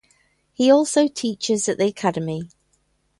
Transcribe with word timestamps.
He 0.51 0.71
also 0.71 1.07
teaches 1.07 1.69
at 1.69 1.77
the 1.77 1.85
academy. 1.85 2.49